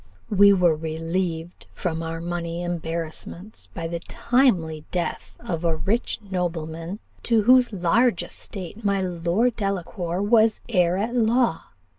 "We 0.31 0.51
were 0.51 0.75
relieved 0.75 1.67
from 1.75 2.01
our 2.01 2.19
money 2.19 2.63
embarrassments 2.63 3.69
by 3.75 3.87
the 3.87 3.99
timely 3.99 4.83
death 4.89 5.35
of 5.39 5.63
a 5.63 5.75
rich 5.75 6.19
nobleman, 6.31 6.97
to 7.21 7.43
whose 7.43 7.71
large 7.71 8.23
estate 8.23 8.83
my 8.83 8.99
Lord 9.03 9.55
Delacour 9.55 10.23
was 10.23 10.59
heir 10.67 10.97
at 10.97 11.13
law. 11.13 11.65